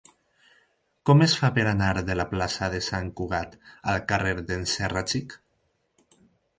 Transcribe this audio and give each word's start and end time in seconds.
Com 1.09 1.21
es 1.25 1.35
fa 1.41 1.49
per 1.57 1.65
anar 1.73 1.91
de 2.09 2.17
la 2.21 2.27
plaça 2.33 2.71
de 2.77 2.81
Sant 2.89 3.13
Cugat 3.23 3.57
al 3.95 4.03
carrer 4.15 4.35
d'en 4.49 4.69
Serra 4.77 5.09
Xic? 5.15 5.41